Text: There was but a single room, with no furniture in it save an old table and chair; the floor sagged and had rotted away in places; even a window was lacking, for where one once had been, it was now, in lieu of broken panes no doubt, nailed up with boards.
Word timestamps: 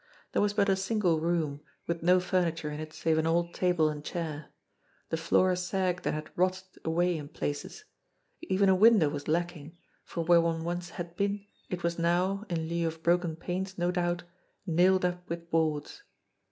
There 0.31 0.41
was 0.41 0.53
but 0.55 0.67
a 0.67 0.75
single 0.75 1.19
room, 1.19 1.61
with 1.85 2.01
no 2.01 2.19
furniture 2.19 2.71
in 2.71 2.79
it 2.79 2.91
save 2.91 3.19
an 3.19 3.27
old 3.27 3.53
table 3.53 3.87
and 3.87 4.03
chair; 4.03 4.47
the 5.09 5.15
floor 5.17 5.55
sagged 5.55 6.07
and 6.07 6.15
had 6.15 6.31
rotted 6.35 6.83
away 6.83 7.15
in 7.15 7.27
places; 7.29 7.83
even 8.41 8.67
a 8.67 8.73
window 8.73 9.09
was 9.09 9.27
lacking, 9.27 9.77
for 10.03 10.23
where 10.23 10.41
one 10.41 10.63
once 10.63 10.89
had 10.89 11.15
been, 11.15 11.45
it 11.69 11.83
was 11.83 11.99
now, 11.99 12.45
in 12.49 12.67
lieu 12.67 12.87
of 12.87 13.03
broken 13.03 13.35
panes 13.35 13.77
no 13.77 13.91
doubt, 13.91 14.23
nailed 14.65 15.05
up 15.05 15.29
with 15.29 15.51
boards. 15.51 16.01